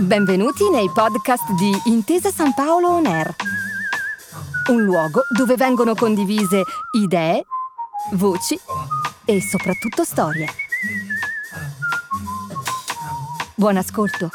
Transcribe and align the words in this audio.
Benvenuti 0.00 0.70
nei 0.70 0.90
podcast 0.90 1.52
di 1.52 1.70
Intesa 1.84 2.30
San 2.30 2.54
Paolo 2.54 2.88
On 2.88 3.04
Air, 3.04 3.34
un 4.70 4.82
luogo 4.82 5.24
dove 5.36 5.56
vengono 5.56 5.94
condivise 5.94 6.62
idee, 6.96 7.44
voci 8.12 8.58
e 9.26 9.42
soprattutto 9.42 10.02
storie. 10.04 10.46
Buon 13.54 13.76
ascolto. 13.76 14.30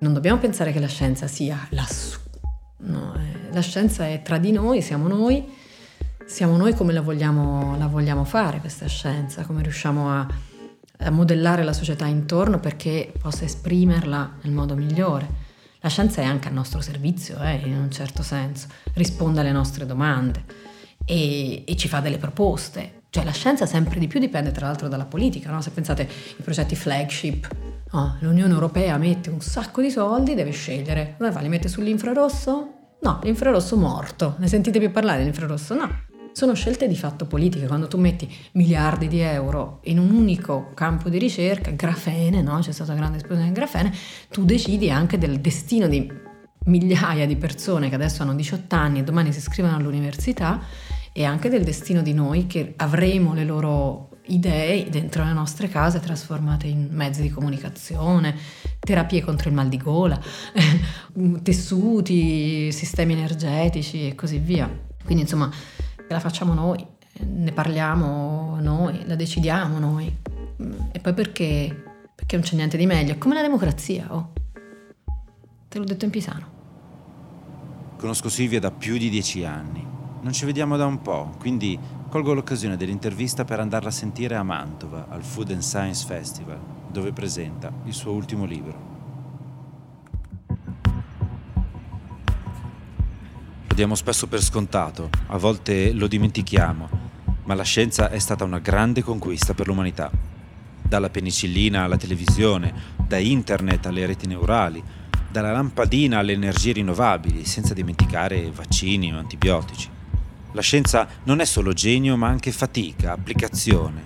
Non 0.00 0.12
dobbiamo 0.12 0.38
pensare 0.38 0.70
che 0.70 0.78
la 0.78 0.86
scienza 0.86 1.26
sia. 1.26 1.66
No, 1.72 1.82
eh, 1.82 2.27
la 3.58 3.64
scienza 3.64 4.06
è 4.06 4.22
tra 4.22 4.38
di 4.38 4.52
noi, 4.52 4.80
siamo 4.82 5.08
noi, 5.08 5.44
siamo 6.24 6.56
noi 6.56 6.74
come 6.74 6.92
la 6.92 7.00
vogliamo, 7.00 7.76
la 7.76 7.88
vogliamo 7.88 8.24
fare 8.24 8.60
questa 8.60 8.86
scienza, 8.86 9.44
come 9.44 9.62
riusciamo 9.62 10.10
a, 10.10 10.26
a 10.98 11.10
modellare 11.10 11.64
la 11.64 11.72
società 11.72 12.06
intorno 12.06 12.60
perché 12.60 13.12
possa 13.20 13.44
esprimerla 13.44 14.36
nel 14.42 14.52
modo 14.52 14.76
migliore. 14.76 15.46
La 15.80 15.88
scienza 15.88 16.20
è 16.20 16.24
anche 16.24 16.46
a 16.46 16.52
nostro 16.52 16.80
servizio, 16.80 17.40
eh, 17.42 17.60
in 17.64 17.76
un 17.76 17.90
certo 17.90 18.22
senso, 18.22 18.68
risponde 18.94 19.40
alle 19.40 19.52
nostre 19.52 19.86
domande 19.86 20.44
e, 21.04 21.64
e, 21.66 21.76
ci 21.76 21.88
fa 21.88 21.98
delle 21.98 22.18
proposte. 22.18 23.02
Cioè 23.10 23.24
la 23.24 23.32
scienza 23.32 23.66
sempre 23.66 23.98
di 23.98 24.06
più 24.06 24.20
dipende 24.20 24.52
tra 24.52 24.66
l'altro 24.66 24.86
dalla 24.86 25.06
politica, 25.06 25.50
no? 25.50 25.60
se 25.62 25.70
pensate 25.70 26.02
ai 26.02 26.42
progetti 26.42 26.76
flagship 26.76 27.48
Oh, 27.92 28.16
L'Unione 28.20 28.52
Europea 28.52 28.98
mette 28.98 29.30
un 29.30 29.40
sacco 29.40 29.80
di 29.80 29.90
soldi, 29.90 30.34
deve 30.34 30.50
scegliere. 30.50 31.14
Dove 31.16 31.32
fa? 31.32 31.40
Li 31.40 31.48
mette 31.48 31.68
sull'infrarosso? 31.68 32.77
No, 33.00 33.20
l'infrarosso 33.22 33.76
morto. 33.76 34.34
Ne 34.38 34.48
sentite 34.48 34.78
più 34.78 34.90
parlare 34.90 35.18
dell'infrarosso? 35.18 35.74
No. 35.74 36.06
Sono 36.32 36.54
scelte 36.54 36.86
di 36.88 36.96
fatto 36.96 37.26
politiche. 37.26 37.66
Quando 37.66 37.88
tu 37.88 37.98
metti 37.98 38.28
miliardi 38.52 39.08
di 39.08 39.20
euro 39.20 39.80
in 39.84 39.98
un 39.98 40.10
unico 40.10 40.72
campo 40.74 41.08
di 41.08 41.18
ricerca, 41.18 41.70
grafene, 41.70 42.42
no? 42.42 42.58
C'è 42.58 42.72
stata 42.72 42.92
una 42.92 43.00
grande 43.00 43.18
esplosione 43.18 43.50
di 43.50 43.54
grafene, 43.54 43.92
tu 44.30 44.44
decidi 44.44 44.90
anche 44.90 45.18
del 45.18 45.40
destino 45.40 45.86
di 45.86 46.10
migliaia 46.64 47.26
di 47.26 47.36
persone 47.36 47.88
che 47.88 47.94
adesso 47.94 48.22
hanno 48.22 48.34
18 48.34 48.74
anni 48.74 48.98
e 48.98 49.04
domani 49.04 49.32
si 49.32 49.38
iscrivono 49.38 49.76
all'università 49.76 50.60
e 51.12 51.24
anche 51.24 51.48
del 51.48 51.64
destino 51.64 52.02
di 52.02 52.12
noi 52.12 52.46
che 52.46 52.74
avremo 52.76 53.32
le 53.32 53.44
loro 53.44 54.07
idee 54.28 54.88
dentro 54.90 55.24
le 55.24 55.32
nostre 55.32 55.68
case 55.68 56.00
trasformate 56.00 56.66
in 56.66 56.88
mezzi 56.90 57.22
di 57.22 57.30
comunicazione, 57.30 58.36
terapie 58.78 59.22
contro 59.22 59.48
il 59.48 59.54
mal 59.54 59.68
di 59.68 59.76
gola, 59.76 60.18
tessuti, 61.42 62.70
sistemi 62.72 63.12
energetici 63.14 64.08
e 64.08 64.14
così 64.14 64.38
via. 64.38 64.68
Quindi 65.04 65.22
insomma 65.22 65.50
la 66.08 66.20
facciamo 66.20 66.54
noi, 66.54 66.84
ne 67.20 67.52
parliamo 67.52 68.58
noi, 68.60 69.06
la 69.06 69.14
decidiamo 69.14 69.78
noi. 69.78 70.14
E 70.92 70.98
poi 70.98 71.14
perché? 71.14 71.84
Perché 72.14 72.36
non 72.36 72.44
c'è 72.44 72.56
niente 72.56 72.76
di 72.76 72.86
meglio. 72.86 73.12
È 73.12 73.18
come 73.18 73.34
la 73.34 73.42
democrazia, 73.42 74.06
oh. 74.10 74.32
Te 75.68 75.78
l'ho 75.78 75.84
detto 75.84 76.04
in 76.04 76.10
pisano. 76.10 76.56
Conosco 77.96 78.28
Silvia 78.28 78.60
da 78.60 78.70
più 78.70 78.96
di 78.96 79.10
dieci 79.10 79.44
anni. 79.44 79.84
Non 80.20 80.32
ci 80.32 80.44
vediamo 80.44 80.76
da 80.76 80.86
un 80.86 81.00
po', 81.02 81.34
quindi 81.38 81.78
Colgo 82.08 82.32
l'occasione 82.32 82.78
dell'intervista 82.78 83.44
per 83.44 83.60
andarla 83.60 83.90
a 83.90 83.92
sentire 83.92 84.34
a 84.34 84.42
Mantova, 84.42 85.08
al 85.10 85.22
Food 85.22 85.50
and 85.50 85.60
Science 85.60 86.06
Festival, 86.06 86.58
dove 86.90 87.12
presenta 87.12 87.70
il 87.84 87.92
suo 87.92 88.12
ultimo 88.12 88.46
libro. 88.46 88.96
Lo 93.66 93.74
diamo 93.74 93.94
spesso 93.94 94.26
per 94.26 94.42
scontato, 94.42 95.10
a 95.26 95.36
volte 95.36 95.92
lo 95.92 96.06
dimentichiamo, 96.06 96.88
ma 97.44 97.54
la 97.54 97.62
scienza 97.62 98.08
è 98.08 98.18
stata 98.18 98.42
una 98.42 98.58
grande 98.58 99.02
conquista 99.02 99.52
per 99.52 99.66
l'umanità. 99.66 100.10
Dalla 100.80 101.10
penicillina 101.10 101.82
alla 101.82 101.98
televisione, 101.98 102.72
da 103.06 103.18
internet 103.18 103.84
alle 103.84 104.06
reti 104.06 104.26
neurali, 104.26 104.82
dalla 105.30 105.52
lampadina 105.52 106.20
alle 106.20 106.32
energie 106.32 106.72
rinnovabili, 106.72 107.44
senza 107.44 107.74
dimenticare 107.74 108.50
vaccini 108.50 109.12
o 109.12 109.18
antibiotici. 109.18 109.96
La 110.58 110.64
scienza 110.64 111.06
non 111.22 111.38
è 111.38 111.44
solo 111.44 111.72
genio, 111.72 112.16
ma 112.16 112.26
anche 112.26 112.50
fatica, 112.50 113.12
applicazione 113.12 114.02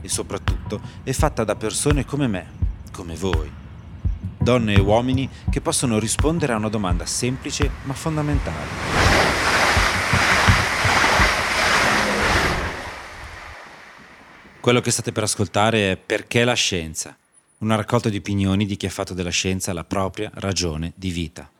e 0.00 0.08
soprattutto 0.08 0.80
è 1.02 1.12
fatta 1.12 1.44
da 1.44 1.54
persone 1.54 2.06
come 2.06 2.26
me, 2.28 2.46
come 2.90 3.14
voi. 3.14 3.52
Donne 4.38 4.72
e 4.72 4.80
uomini 4.80 5.28
che 5.50 5.60
possono 5.60 5.98
rispondere 5.98 6.54
a 6.54 6.56
una 6.56 6.70
domanda 6.70 7.04
semplice 7.04 7.70
ma 7.82 7.92
fondamentale. 7.92 8.66
Quello 14.60 14.80
che 14.80 14.90
state 14.90 15.12
per 15.12 15.24
ascoltare 15.24 15.92
è 15.92 15.96
Perché 15.98 16.44
la 16.44 16.54
scienza? 16.54 17.14
Una 17.58 17.74
raccolta 17.74 18.08
di 18.08 18.16
opinioni 18.16 18.64
di 18.64 18.76
chi 18.76 18.86
ha 18.86 18.90
fatto 18.90 19.12
della 19.12 19.28
scienza 19.28 19.74
la 19.74 19.84
propria 19.84 20.30
ragione 20.36 20.94
di 20.96 21.10
vita. 21.10 21.50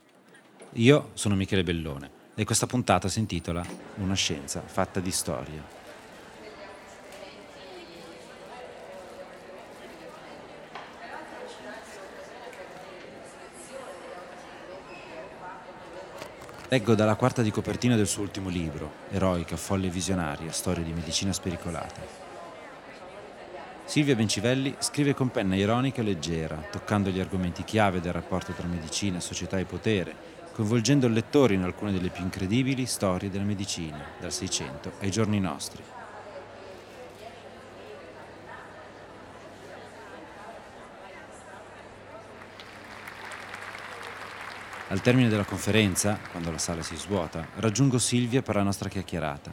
Io 0.77 1.11
sono 1.13 1.35
Michele 1.35 1.65
Bellone 1.65 2.21
e 2.35 2.45
questa 2.45 2.67
puntata 2.67 3.09
si 3.09 3.19
intitola 3.19 3.65
Una 3.97 4.15
scienza 4.15 4.63
fatta 4.65 5.01
di 5.01 5.11
storia. 5.11 5.81
Leggo 16.69 16.95
dalla 16.95 17.17
quarta 17.17 17.43
di 17.43 17.51
copertina 17.51 17.97
del 17.97 18.07
suo 18.07 18.23
ultimo 18.23 18.49
libro, 18.49 18.93
Eroica, 19.11 19.59
folle 19.59 19.91
visionaria, 19.91 20.51
storia 20.53 20.83
di 20.83 20.95
medicina 20.95 21.31
spericolata. 21.35 22.01
Silvia 23.85 24.15
Bencivelli 24.15 24.75
scrive 24.79 25.13
con 25.13 25.29
penna 25.31 25.55
ironica 25.55 26.01
e 26.01 26.05
leggera, 26.05 26.57
toccando 26.71 27.11
gli 27.11 27.21
argomenti 27.21 27.63
chiave 27.63 28.01
del 28.01 28.15
rapporto 28.15 28.53
tra 28.53 28.67
medicina, 28.67 29.21
società 29.21 29.59
e 29.59 29.67
potere, 29.67 30.42
coinvolgendo 30.53 31.07
il 31.07 31.13
lettore 31.13 31.55
in 31.55 31.63
alcune 31.63 31.93
delle 31.93 32.11
più 32.11 32.23
incredibili 32.23 32.87
storie 32.87 33.31
della 33.31 33.45
medicina, 33.45 34.05
dal 34.21 34.33
Seicento 34.33 34.93
ai 35.01 35.11
giorni 35.11 35.41
nostri. 35.41 35.83
Al 44.89 45.01
termine 45.01 45.31
della 45.31 45.45
conferenza, 45.45 46.19
quando 46.31 46.51
la 46.51 46.59
sala 46.59 46.83
si 46.83 46.97
svuota, 46.97 47.47
raggiungo 47.57 47.99
Silvia 47.99 48.43
per 48.43 48.57
la 48.57 48.63
nostra 48.63 48.91
chiacchierata. 48.91 49.51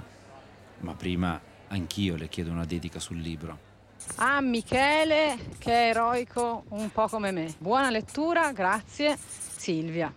Ma 0.79 0.93
prima 0.95 1.39
anch'io 1.69 2.17
le 2.17 2.27
chiedo 2.27 2.51
una 2.51 2.65
dedica 2.65 2.99
sul 2.99 3.19
libro. 3.19 3.67
A 4.15 4.41
Michele, 4.41 5.37
che 5.57 5.71
è 5.71 5.89
eroico 5.91 6.65
un 6.69 6.91
po' 6.91 7.07
come 7.07 7.31
me. 7.31 7.53
Buona 7.57 7.89
lettura, 7.89 8.51
grazie 8.51 9.17
Silvia. 9.17 10.13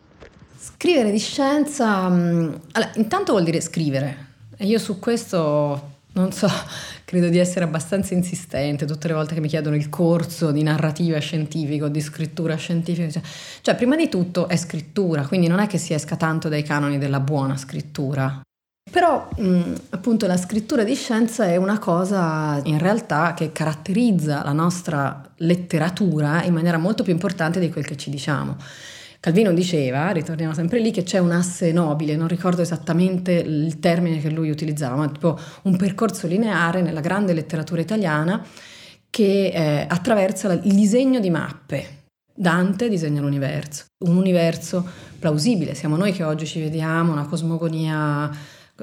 Scrivere 0.62 1.10
di 1.10 1.18
scienza, 1.18 2.08
mm, 2.08 2.54
allora, 2.70 2.92
intanto 2.94 3.32
vuol 3.32 3.42
dire 3.42 3.60
scrivere. 3.60 4.26
E 4.56 4.64
io 4.64 4.78
su 4.78 5.00
questo 5.00 5.90
non 6.12 6.30
so, 6.30 6.48
credo 7.04 7.28
di 7.28 7.38
essere 7.38 7.64
abbastanza 7.64 8.14
insistente 8.14 8.86
tutte 8.86 9.08
le 9.08 9.14
volte 9.14 9.34
che 9.34 9.40
mi 9.40 9.48
chiedono 9.48 9.74
il 9.74 9.88
corso 9.88 10.52
di 10.52 10.62
narrativa 10.62 11.18
scientifica 11.18 11.86
o 11.86 11.88
di 11.88 12.00
scrittura 12.00 12.54
scientifica. 12.54 13.10
Cioè, 13.10 13.22
cioè, 13.60 13.74
prima 13.74 13.96
di 13.96 14.08
tutto 14.08 14.46
è 14.46 14.56
scrittura, 14.56 15.26
quindi 15.26 15.48
non 15.48 15.58
è 15.58 15.66
che 15.66 15.78
si 15.78 15.94
esca 15.94 16.14
tanto 16.14 16.48
dai 16.48 16.62
canoni 16.62 16.96
della 16.96 17.18
buona 17.18 17.56
scrittura. 17.56 18.40
Però 18.88 19.30
mh, 19.36 19.44
mm, 19.44 19.74
appunto 19.90 20.28
la 20.28 20.36
scrittura 20.36 20.84
di 20.84 20.94
scienza 20.94 21.44
è 21.44 21.56
una 21.56 21.80
cosa 21.80 22.60
in 22.62 22.78
realtà 22.78 23.34
che 23.34 23.50
caratterizza 23.50 24.44
la 24.44 24.52
nostra 24.52 25.28
letteratura 25.38 26.44
in 26.44 26.54
maniera 26.54 26.78
molto 26.78 27.02
più 27.02 27.12
importante 27.12 27.58
di 27.58 27.68
quel 27.68 27.84
che 27.84 27.96
ci 27.96 28.10
diciamo. 28.10 28.56
Calvino 29.22 29.52
diceva, 29.52 30.10
ritorniamo 30.10 30.52
sempre 30.52 30.80
lì, 30.80 30.90
che 30.90 31.04
c'è 31.04 31.19
un 31.19 31.30
asse 31.30 31.70
nobile, 31.70 32.16
non 32.16 32.26
ricordo 32.26 32.60
esattamente 32.60 33.30
il 33.30 33.78
termine 33.78 34.19
che 34.19 34.28
lui 34.28 34.50
utilizzava, 34.50 34.96
ma 34.96 35.08
tipo 35.08 35.38
un 35.62 35.76
percorso 35.76 36.26
lineare 36.26 36.82
nella 36.82 36.98
grande 36.98 37.32
letteratura 37.32 37.80
italiana 37.80 38.44
che 39.08 39.52
eh, 39.54 39.86
attraversa 39.88 40.52
il 40.54 40.74
disegno 40.74 41.20
di 41.20 41.30
mappe. 41.30 42.06
Dante 42.34 42.88
disegna 42.88 43.20
l'universo, 43.20 43.84
un 44.06 44.16
universo 44.16 44.84
plausibile, 45.20 45.76
siamo 45.76 45.94
noi 45.96 46.10
che 46.10 46.25
oggi 46.25 46.44
ci 46.44 46.58
vediamo, 46.58 47.12
una 47.12 47.26
cosmogonia, 47.26 48.28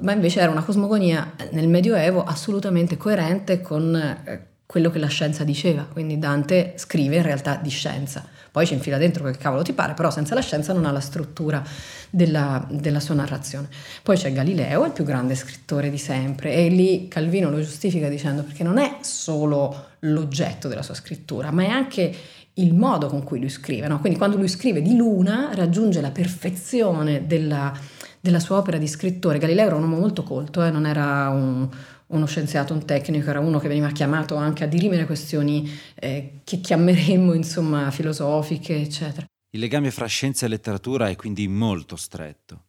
ma 0.03 0.11
invece 0.13 0.39
era 0.39 0.51
una 0.51 0.63
cosmogonia 0.63 1.33
nel 1.51 1.67
Medioevo 1.67 2.23
assolutamente 2.23 2.95
coerente 2.95 3.59
con 3.59 3.93
eh, 3.93 4.48
quello 4.69 4.91
che 4.91 4.99
la 4.99 5.07
scienza 5.07 5.43
diceva, 5.43 5.87
quindi 5.91 6.19
Dante 6.19 6.73
scrive 6.75 7.15
in 7.15 7.23
realtà 7.23 7.55
di 7.55 7.69
scienza 7.69 8.23
poi 8.51 8.65
ci 8.65 8.73
infila 8.73 8.97
dentro 8.97 9.23
quel 9.23 9.37
cavolo 9.37 9.61
ti 9.61 9.73
pare, 9.73 9.93
però 9.93 10.09
senza 10.09 10.33
la 10.33 10.41
scienza 10.41 10.73
non 10.73 10.85
ha 10.85 10.91
la 10.91 10.99
struttura 10.99 11.63
della, 12.09 12.65
della 12.69 12.99
sua 12.99 13.13
narrazione. 13.15 13.67
Poi 14.01 14.17
c'è 14.17 14.31
Galileo, 14.33 14.85
il 14.85 14.91
più 14.91 15.03
grande 15.03 15.35
scrittore 15.35 15.89
di 15.89 15.99
sempre, 15.99 16.53
e 16.53 16.69
lì 16.69 17.07
Calvino 17.07 17.49
lo 17.51 17.61
giustifica 17.61 18.09
dicendo 18.09 18.43
perché 18.43 18.63
non 18.63 18.79
è 18.79 18.97
solo 19.01 19.87
l'oggetto 19.99 20.67
della 20.67 20.81
sua 20.81 20.95
scrittura, 20.95 21.51
ma 21.51 21.63
è 21.63 21.67
anche 21.67 22.15
il 22.55 22.73
modo 22.73 23.07
con 23.07 23.23
cui 23.23 23.39
lui 23.39 23.49
scrive. 23.49 23.87
No? 23.87 23.99
Quindi 23.99 24.17
quando 24.17 24.37
lui 24.37 24.47
scrive 24.47 24.81
di 24.81 24.95
luna 24.95 25.51
raggiunge 25.53 26.01
la 26.01 26.11
perfezione 26.11 27.27
della, 27.27 27.71
della 28.19 28.39
sua 28.39 28.57
opera 28.57 28.77
di 28.77 28.87
scrittore. 28.87 29.37
Galileo 29.37 29.67
era 29.67 29.75
un 29.75 29.83
uomo 29.83 29.99
molto 29.99 30.23
colto, 30.23 30.63
eh, 30.63 30.71
non 30.71 30.87
era 30.87 31.29
un, 31.29 31.69
uno 32.09 32.25
scienziato, 32.25 32.73
un 32.73 32.85
tecnico, 32.85 33.29
era 33.29 33.39
uno 33.39 33.59
che 33.59 33.67
veniva 33.67 33.89
chiamato 33.89 34.35
anche 34.35 34.63
a 34.63 34.67
dirimere 34.67 35.05
questioni 35.05 35.69
eh, 35.95 36.39
che 36.43 36.59
chiameremmo 36.59 37.33
insomma 37.33 37.91
filosofiche, 37.91 38.75
eccetera. 38.75 39.25
Il 39.51 39.59
legame 39.59 39.89
fra 39.91 40.05
scienza 40.05 40.45
e 40.45 40.49
letteratura 40.49 41.09
è 41.09 41.15
quindi 41.15 41.47
molto 41.47 41.95
stretto. 41.95 42.68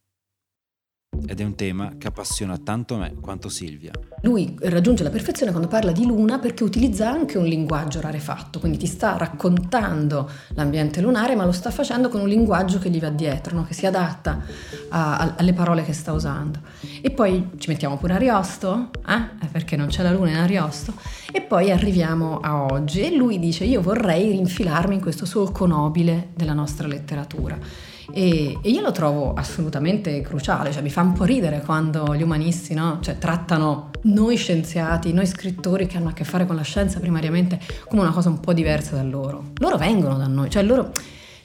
Ed 1.26 1.40
è 1.40 1.44
un 1.44 1.54
tema 1.54 1.92
che 1.98 2.08
appassiona 2.08 2.58
tanto 2.58 2.96
me 2.96 3.14
quanto 3.20 3.48
Silvia. 3.48 3.92
Lui 4.22 4.56
raggiunge 4.60 5.02
la 5.02 5.10
perfezione 5.10 5.50
quando 5.50 5.68
parla 5.68 5.92
di 5.92 6.04
luna 6.04 6.38
perché 6.38 6.62
utilizza 6.62 7.08
anche 7.08 7.38
un 7.38 7.46
linguaggio 7.46 8.00
rarefatto, 8.00 8.60
quindi 8.60 8.78
ti 8.78 8.86
sta 8.86 9.16
raccontando 9.16 10.28
l'ambiente 10.54 11.00
lunare, 11.00 11.34
ma 11.34 11.44
lo 11.44 11.52
sta 11.52 11.70
facendo 11.70 12.08
con 12.08 12.20
un 12.20 12.28
linguaggio 12.28 12.78
che 12.78 12.90
gli 12.90 13.00
va 13.00 13.08
dietro, 13.08 13.56
no? 13.56 13.64
che 13.64 13.74
si 13.74 13.86
adatta 13.86 14.42
a, 14.90 15.18
a, 15.18 15.34
alle 15.36 15.52
parole 15.52 15.84
che 15.84 15.92
sta 15.92 16.12
usando. 16.12 16.60
E 17.00 17.10
poi 17.10 17.50
ci 17.56 17.70
mettiamo 17.70 17.96
pure 17.96 18.14
Ariosto, 18.14 18.90
eh? 19.06 19.46
perché 19.50 19.76
non 19.76 19.88
c'è 19.88 20.02
la 20.02 20.12
luna 20.12 20.30
in 20.30 20.36
Ariosto, 20.36 20.92
e 21.32 21.40
poi 21.40 21.70
arriviamo 21.70 22.40
a 22.40 22.64
oggi 22.64 23.00
e 23.02 23.14
lui 23.14 23.38
dice 23.38 23.64
io 23.64 23.80
vorrei 23.80 24.30
rinfilarmi 24.32 24.94
in 24.94 25.00
questo 25.00 25.24
solco 25.24 25.66
nobile 25.66 26.30
della 26.34 26.52
nostra 26.52 26.86
letteratura 26.86 27.88
e, 28.12 28.58
e, 28.60 28.70
io 28.70 28.80
lo 28.80 28.92
trovo 28.92 29.34
assolutamente 29.34 30.20
cruciale, 30.20 30.72
cioè 30.72 30.82
mi 30.82 30.90
fa 30.90 31.02
un 31.02 31.12
po' 31.12 31.24
ridere 31.24 31.60
quando 31.60 32.14
gli 32.14 32.22
umanisti 32.22 32.74
no? 32.74 32.98
cioè, 33.00 33.18
trattano 33.18 33.90
noi 34.02 34.36
scienziati, 34.36 35.12
noi 35.12 35.26
scrittori 35.26 35.86
che 35.86 35.96
hanno 35.96 36.08
a 36.08 36.12
che 36.12 36.24
fare 36.24 36.46
con 36.46 36.56
la 36.56 36.62
scienza 36.62 37.00
primariamente 37.00 37.58
come 37.88 38.02
una 38.02 38.12
cosa 38.12 38.28
un 38.28 38.40
po' 38.40 38.52
diversa 38.52 38.96
da 38.96 39.02
loro. 39.02 39.52
Loro 39.56 39.76
vengono 39.76 40.16
da 40.16 40.26
noi, 40.26 40.50
cioè 40.50 40.62
loro... 40.62 40.92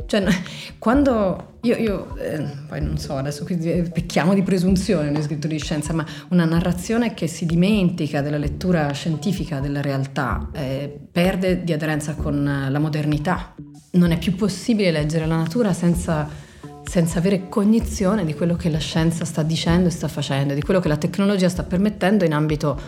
Cioè, 0.08 0.24
quando 0.78 1.56
io, 1.62 1.78
io 1.78 2.16
eh, 2.18 2.46
poi 2.68 2.82
non 2.82 2.98
so, 2.98 3.16
adesso 3.16 3.44
qui 3.44 3.56
pecchiamo 3.56 4.34
di 4.34 4.44
presunzione 4.44 5.10
noi 5.10 5.24
scrittori 5.24 5.56
di 5.56 5.62
scienza, 5.62 5.94
ma 5.94 6.06
una 6.30 6.46
narrazione 6.46 7.14
che 7.14 7.28
si 7.28 7.46
dimentica 7.46 8.22
della 8.22 8.38
lettura 8.38 8.92
scientifica 8.92 9.60
della 9.60 9.82
realtà 9.82 10.50
eh, 10.54 10.96
perde 11.12 11.64
di 11.64 11.74
aderenza 11.74 12.14
con 12.14 12.68
la 12.70 12.80
modernità. 12.80 13.56
Non 13.92 14.12
è 14.12 14.20
più 14.20 14.36
possibile 14.36 14.92
leggere 14.92 15.26
la 15.26 15.38
natura 15.38 15.74
senza 15.74 16.28
senza 16.90 17.20
avere 17.20 17.50
cognizione 17.50 18.26
di 18.26 18.34
quello 18.34 18.56
che 18.56 18.70
la 18.70 18.78
scienza 18.78 19.26
sta 19.26 19.44
dicendo 19.44 19.88
e 19.88 19.92
sta 19.92 20.08
facendo, 20.08 20.54
di 20.54 20.62
quello 20.62 20.80
che 20.80 20.88
la 20.88 20.98
tecnologia 20.98 21.50
sta 21.50 21.64
permettendo 21.64 22.24
in 22.26 22.34
ambito, 22.34 22.80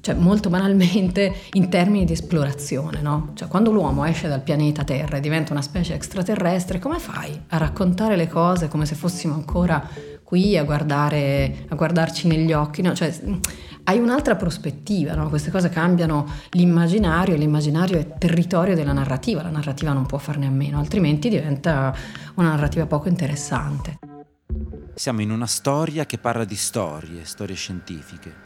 cioè 0.00 0.14
molto 0.14 0.50
banalmente, 0.50 1.32
in 1.52 1.68
termini 1.68 2.04
di 2.04 2.12
esplorazione. 2.12 3.00
No? 3.00 3.30
Cioè, 3.34 3.48
quando 3.48 3.70
l'uomo 3.70 4.04
esce 4.04 4.28
dal 4.28 4.42
pianeta 4.42 4.84
Terra 4.84 5.16
e 5.16 5.20
diventa 5.20 5.52
una 5.52 5.62
specie 5.62 5.94
extraterrestre, 5.94 6.78
come 6.78 6.98
fai 6.98 7.40
a 7.48 7.56
raccontare 7.56 8.16
le 8.16 8.28
cose 8.28 8.68
come 8.68 8.86
se 8.86 8.94
fossimo 8.94 9.34
ancora 9.34 9.88
qui 10.34 10.58
a, 10.58 10.64
guardare, 10.64 11.64
a 11.68 11.76
guardarci 11.76 12.26
negli 12.26 12.52
occhi? 12.52 12.82
No? 12.82 12.92
Cioè, 12.92 13.16
hai 13.84 14.00
un'altra 14.00 14.34
prospettiva, 14.34 15.14
no? 15.14 15.28
queste 15.28 15.52
cose 15.52 15.68
cambiano 15.68 16.28
l'immaginario, 16.50 17.36
l'immaginario 17.36 18.00
è 18.00 18.18
territorio 18.18 18.74
della 18.74 18.92
narrativa, 18.92 19.42
la 19.42 19.50
narrativa 19.50 19.92
non 19.92 20.06
può 20.06 20.18
farne 20.18 20.46
a 20.46 20.50
meno, 20.50 20.80
altrimenti 20.80 21.28
diventa 21.28 21.94
una 22.34 22.48
narrativa 22.48 22.84
poco 22.86 23.06
interessante. 23.06 24.00
Siamo 24.92 25.20
in 25.20 25.30
una 25.30 25.46
storia 25.46 26.04
che 26.04 26.18
parla 26.18 26.44
di 26.44 26.56
storie, 26.56 27.24
storie 27.24 27.54
scientifiche. 27.54 28.42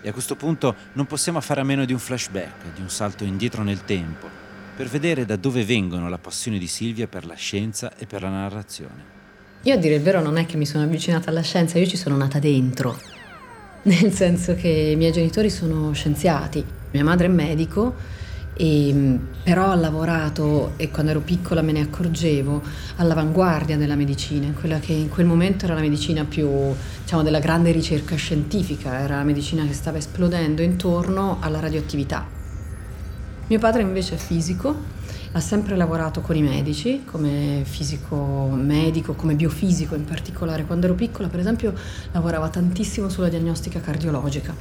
E 0.00 0.08
a 0.08 0.12
questo 0.12 0.36
punto 0.36 0.74
non 0.94 1.04
possiamo 1.04 1.42
fare 1.42 1.60
a 1.60 1.64
meno 1.64 1.84
di 1.84 1.92
un 1.92 1.98
flashback, 1.98 2.72
di 2.74 2.80
un 2.80 2.88
salto 2.88 3.24
indietro 3.24 3.62
nel 3.62 3.84
tempo, 3.84 4.26
per 4.74 4.88
vedere 4.88 5.26
da 5.26 5.36
dove 5.36 5.66
vengono 5.66 6.08
la 6.08 6.18
passione 6.18 6.56
di 6.56 6.66
Silvia 6.66 7.06
per 7.06 7.26
la 7.26 7.34
scienza 7.34 7.94
e 7.94 8.06
per 8.06 8.22
la 8.22 8.30
narrazione. 8.30 9.15
Io 9.66 9.74
a 9.74 9.78
dire 9.78 9.96
il 9.96 10.00
vero 10.00 10.22
non 10.22 10.36
è 10.36 10.46
che 10.46 10.56
mi 10.56 10.64
sono 10.64 10.84
avvicinata 10.84 11.28
alla 11.30 11.40
scienza, 11.40 11.76
io 11.76 11.86
ci 11.86 11.96
sono 11.96 12.16
nata 12.16 12.38
dentro 12.38 12.96
nel 13.82 14.12
senso 14.12 14.54
che 14.54 14.68
i 14.68 14.94
miei 14.94 15.10
genitori 15.10 15.50
sono 15.50 15.92
scienziati, 15.92 16.64
mia 16.92 17.02
madre 17.02 17.26
è 17.26 17.28
medico, 17.28 17.94
e, 18.54 18.90
mm, 18.92 19.16
però 19.42 19.70
ha 19.70 19.74
lavorato, 19.74 20.74
e 20.76 20.88
quando 20.92 21.10
ero 21.10 21.20
piccola 21.20 21.62
me 21.62 21.72
ne 21.72 21.80
accorgevo, 21.80 22.62
all'avanguardia 22.96 23.76
della 23.76 23.96
medicina, 23.96 24.52
quella 24.52 24.78
che 24.78 24.92
in 24.92 25.08
quel 25.08 25.26
momento 25.26 25.64
era 25.64 25.74
la 25.74 25.80
medicina 25.80 26.24
più, 26.24 26.48
diciamo, 27.02 27.24
della 27.24 27.40
grande 27.40 27.72
ricerca 27.72 28.14
scientifica, 28.14 29.00
era 29.00 29.16
la 29.16 29.24
medicina 29.24 29.66
che 29.66 29.72
stava 29.72 29.98
esplodendo 29.98 30.62
intorno 30.62 31.38
alla 31.40 31.58
radioattività. 31.58 32.24
Mio 33.48 33.58
padre 33.58 33.82
invece 33.82 34.14
è 34.14 34.18
fisico 34.18 34.94
ha 35.36 35.40
sempre 35.40 35.76
lavorato 35.76 36.22
con 36.22 36.34
i 36.34 36.40
medici, 36.40 37.02
come 37.04 37.60
fisico 37.64 38.48
medico, 38.50 39.12
come 39.12 39.34
biofisico 39.34 39.94
in 39.94 40.04
particolare. 40.04 40.64
Quando 40.64 40.86
ero 40.86 40.94
piccola, 40.94 41.28
per 41.28 41.40
esempio, 41.40 41.74
lavorava 42.12 42.48
tantissimo 42.48 43.10
sulla 43.10 43.28
diagnostica 43.28 43.80
cardiologica. 43.80 44.54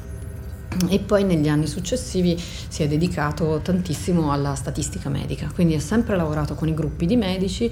E 0.89 0.99
poi 0.99 1.23
negli 1.23 1.47
anni 1.47 1.67
successivi 1.67 2.37
si 2.37 2.83
è 2.83 2.87
dedicato 2.89 3.61
tantissimo 3.63 4.33
alla 4.33 4.53
statistica 4.55 5.07
medica, 5.07 5.49
quindi 5.53 5.75
ha 5.75 5.79
sempre 5.79 6.17
lavorato 6.17 6.55
con 6.55 6.67
i 6.67 6.73
gruppi 6.73 7.05
di 7.05 7.15
medici 7.15 7.71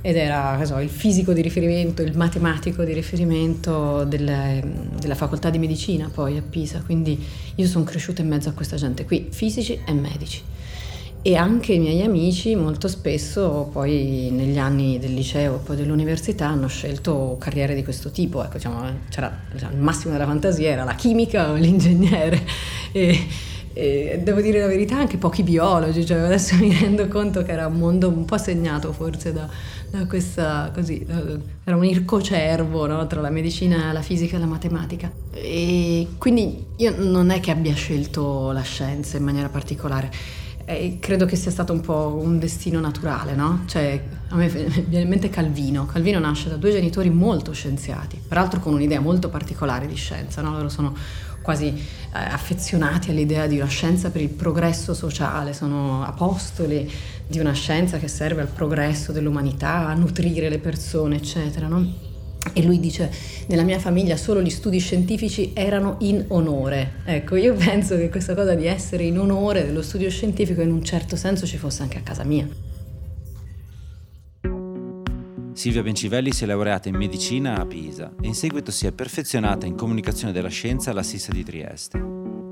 ed 0.00 0.16
era 0.16 0.64
so, 0.64 0.78
il 0.78 0.88
fisico 0.88 1.32
di 1.32 1.42
riferimento, 1.42 2.02
il 2.02 2.16
matematico 2.16 2.84
di 2.84 2.92
riferimento 2.92 4.04
delle, 4.04 4.62
della 5.00 5.16
facoltà 5.16 5.50
di 5.50 5.58
medicina 5.58 6.08
poi 6.14 6.36
a 6.36 6.42
Pisa, 6.48 6.80
quindi 6.80 7.20
io 7.56 7.66
sono 7.66 7.82
cresciuta 7.82 8.22
in 8.22 8.28
mezzo 8.28 8.50
a 8.50 8.52
questa 8.52 8.76
gente 8.76 9.04
qui, 9.04 9.26
fisici 9.32 9.80
e 9.84 9.92
medici 9.92 10.53
e 11.26 11.36
anche 11.36 11.72
i 11.72 11.78
miei 11.78 12.02
amici 12.02 12.54
molto 12.54 12.86
spesso 12.86 13.70
poi 13.72 14.28
negli 14.30 14.58
anni 14.58 14.98
del 14.98 15.14
liceo 15.14 15.54
e 15.54 15.58
poi 15.58 15.74
dell'università 15.74 16.48
hanno 16.48 16.66
scelto 16.66 17.38
carriere 17.40 17.74
di 17.74 17.82
questo 17.82 18.10
tipo, 18.10 18.44
ecco, 18.44 18.56
diciamo, 18.56 18.82
c'era 19.08 19.34
diciamo, 19.50 19.72
il 19.72 19.80
massimo 19.80 20.12
della 20.12 20.26
fantasia 20.26 20.68
era 20.68 20.84
la 20.84 20.94
chimica 20.94 21.50
o 21.50 21.54
l'ingegnere. 21.54 22.42
E, 22.92 23.26
e, 23.72 24.20
devo 24.22 24.42
dire 24.42 24.60
la 24.60 24.66
verità 24.66 24.98
anche 24.98 25.16
pochi 25.16 25.42
biologi, 25.42 26.04
cioè 26.04 26.18
adesso 26.18 26.56
mi 26.60 26.70
rendo 26.78 27.08
conto 27.08 27.42
che 27.42 27.52
era 27.52 27.68
un 27.68 27.78
mondo 27.78 28.06
un 28.06 28.26
po' 28.26 28.36
segnato 28.36 28.92
forse 28.92 29.32
da, 29.32 29.48
da 29.90 30.06
questa 30.06 30.70
così, 30.74 31.06
era 31.64 31.74
un 31.74 31.86
ircocervo 31.86 32.86
no? 32.86 33.06
tra 33.06 33.22
la 33.22 33.30
medicina, 33.30 33.92
la 33.92 34.02
fisica 34.02 34.36
e 34.36 34.40
la 34.40 34.44
matematica. 34.44 35.10
E 35.32 36.06
quindi 36.18 36.66
io 36.76 36.94
non 36.98 37.30
è 37.30 37.40
che 37.40 37.50
abbia 37.50 37.72
scelto 37.72 38.52
la 38.52 38.60
scienza 38.60 39.16
in 39.16 39.24
maniera 39.24 39.48
particolare 39.48 40.42
eh, 40.64 40.98
credo 41.00 41.26
che 41.26 41.36
sia 41.36 41.50
stato 41.50 41.72
un 41.72 41.80
po' 41.80 42.18
un 42.22 42.38
destino 42.38 42.80
naturale, 42.80 43.34
no? 43.34 43.62
Cioè, 43.66 44.02
a 44.28 44.36
me 44.36 44.48
viene 44.48 45.00
in 45.00 45.08
mente 45.08 45.28
Calvino. 45.28 45.86
Calvino 45.86 46.18
nasce 46.18 46.48
da 46.48 46.56
due 46.56 46.70
genitori 46.70 47.10
molto 47.10 47.52
scienziati, 47.52 48.20
peraltro 48.26 48.60
con 48.60 48.74
un'idea 48.74 49.00
molto 49.00 49.28
particolare 49.28 49.86
di 49.86 49.94
scienza, 49.94 50.42
no? 50.42 50.52
Loro 50.52 50.68
sono 50.68 50.94
quasi 51.42 51.66
eh, 51.66 51.78
affezionati 52.12 53.10
all'idea 53.10 53.46
di 53.46 53.56
una 53.56 53.68
scienza 53.68 54.10
per 54.10 54.22
il 54.22 54.30
progresso 54.30 54.94
sociale, 54.94 55.52
sono 55.52 56.02
apostoli 56.02 56.90
di 57.26 57.38
una 57.38 57.52
scienza 57.52 57.98
che 57.98 58.08
serve 58.08 58.40
al 58.40 58.48
progresso 58.48 59.12
dell'umanità, 59.12 59.86
a 59.86 59.94
nutrire 59.94 60.48
le 60.48 60.58
persone, 60.58 61.16
eccetera, 61.16 61.68
no? 61.68 62.12
E 62.52 62.62
lui 62.62 62.78
dice, 62.78 63.10
nella 63.46 63.62
mia 63.62 63.78
famiglia 63.78 64.16
solo 64.16 64.42
gli 64.42 64.50
studi 64.50 64.78
scientifici 64.78 65.52
erano 65.54 65.96
in 66.00 66.24
onore. 66.28 67.02
Ecco, 67.04 67.36
io 67.36 67.54
penso 67.54 67.96
che 67.96 68.08
questa 68.08 68.34
cosa 68.34 68.54
di 68.54 68.66
essere 68.66 69.04
in 69.04 69.18
onore 69.18 69.64
dello 69.64 69.82
studio 69.82 70.10
scientifico 70.10 70.60
in 70.60 70.70
un 70.70 70.84
certo 70.84 71.16
senso 71.16 71.46
ci 71.46 71.56
fosse 71.56 71.82
anche 71.82 71.98
a 71.98 72.02
casa 72.02 72.24
mia. 72.24 72.46
Silvia 75.54 75.82
Bencivelli 75.82 76.32
si 76.32 76.44
è 76.44 76.46
laureata 76.46 76.88
in 76.88 76.96
medicina 76.96 77.58
a 77.58 77.64
Pisa 77.64 78.12
e 78.20 78.26
in 78.26 78.34
seguito 78.34 78.70
si 78.70 78.86
è 78.86 78.92
perfezionata 78.92 79.66
in 79.66 79.76
comunicazione 79.76 80.32
della 80.32 80.48
scienza 80.48 80.90
alla 80.90 81.02
SISA 81.02 81.32
di 81.32 81.44
Trieste. 81.44 81.98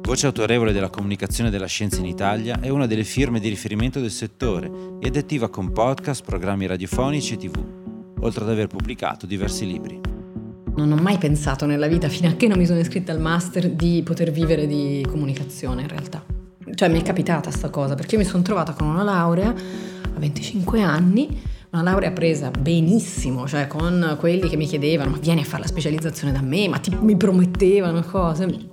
Voce 0.02 0.26
autorevole 0.26 0.72
della 0.72 0.88
comunicazione 0.88 1.50
della 1.50 1.66
scienza 1.66 1.98
in 1.98 2.06
Italia, 2.06 2.60
è 2.60 2.68
una 2.68 2.86
delle 2.86 3.04
firme 3.04 3.40
di 3.40 3.48
riferimento 3.48 4.00
del 4.00 4.10
settore 4.10 4.70
ed 5.00 5.16
è 5.16 5.18
attiva 5.18 5.48
con 5.48 5.72
podcast, 5.72 6.24
programmi 6.24 6.66
radiofonici 6.66 7.34
e 7.34 7.36
tv 7.36 7.81
oltre 8.22 8.44
ad 8.44 8.50
aver 8.50 8.66
pubblicato 8.66 9.26
diversi 9.26 9.66
libri. 9.66 10.00
Non 10.74 10.90
ho 10.90 10.96
mai 10.96 11.18
pensato 11.18 11.66
nella 11.66 11.86
vita, 11.86 12.08
fino 12.08 12.28
a 12.28 12.32
che 12.32 12.48
non 12.48 12.58
mi 12.58 12.66
sono 12.66 12.78
iscritta 12.78 13.12
al 13.12 13.20
master, 13.20 13.70
di 13.70 14.02
poter 14.02 14.30
vivere 14.30 14.66
di 14.66 15.04
comunicazione 15.08 15.82
in 15.82 15.88
realtà. 15.88 16.24
Cioè 16.74 16.88
mi 16.88 17.00
è 17.00 17.02
capitata 17.02 17.50
sta 17.50 17.68
cosa, 17.68 17.94
perché 17.94 18.14
io 18.14 18.22
mi 18.22 18.26
sono 18.26 18.42
trovata 18.42 18.72
con 18.72 18.88
una 18.88 19.02
laurea 19.02 19.48
a 19.50 20.18
25 20.18 20.80
anni, 20.80 21.28
una 21.70 21.82
laurea 21.82 22.10
presa 22.12 22.50
benissimo, 22.50 23.46
cioè 23.46 23.66
con 23.66 24.16
quelli 24.18 24.48
che 24.48 24.56
mi 24.56 24.66
chiedevano 24.66 25.10
ma 25.10 25.18
vieni 25.18 25.42
a 25.42 25.44
fare 25.44 25.62
la 25.62 25.68
specializzazione 25.68 26.32
da 26.32 26.40
me, 26.40 26.68
ma 26.68 26.78
ti, 26.78 26.96
mi 27.00 27.16
promettevano 27.16 28.02
cose. 28.02 28.70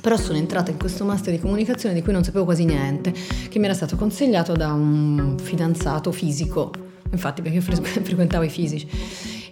Però 0.00 0.16
sono 0.16 0.38
entrata 0.38 0.70
in 0.70 0.78
questo 0.78 1.04
master 1.04 1.32
di 1.32 1.40
comunicazione 1.40 1.94
di 1.94 2.02
cui 2.02 2.12
non 2.12 2.24
sapevo 2.24 2.44
quasi 2.44 2.64
niente, 2.64 3.12
che 3.48 3.58
mi 3.58 3.64
era 3.64 3.74
stato 3.74 3.96
consigliato 3.96 4.52
da 4.52 4.72
un 4.72 5.36
fidanzato 5.40 6.12
fisico 6.12 6.87
infatti 7.10 7.42
perché 7.42 7.58
io 7.58 7.62
frequentavo 8.02 8.44
i 8.44 8.48
fisici. 8.48 8.86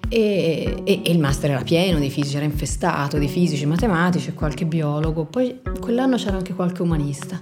E, 0.08 0.82
e, 0.84 1.00
e, 1.04 1.10
il 1.10 1.18
master 1.18 1.50
era 1.50 1.62
pieno 1.62 1.98
di 1.98 2.10
fisici, 2.10 2.36
era 2.36 2.44
infestato 2.44 3.18
di 3.18 3.26
fisici, 3.26 3.66
matematici 3.66 4.28
e 4.28 4.34
qualche 4.34 4.64
biologo, 4.64 5.24
poi 5.24 5.60
quell'anno 5.80 6.16
c'era 6.16 6.36
anche 6.36 6.54
qualche 6.54 6.82
umanista. 6.82 7.40